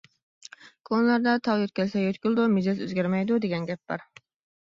كونىلاردا 0.89 1.33
‹‹تاغ 1.47 1.59
يۆتكەلسە 1.63 2.01
يۆتكىلىدۇ، 2.05 2.45
مىجەز 2.55 2.81
ئۆزگەرمەيدۇ›› 2.85 3.37
دېگەن 3.45 3.67
گەپ 3.71 3.83
بار. 3.93 4.07